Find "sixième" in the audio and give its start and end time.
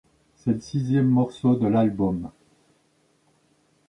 0.59-1.05